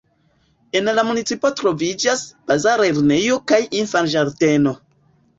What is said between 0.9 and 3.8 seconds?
la municipo troviĝas Baza lernejo kaj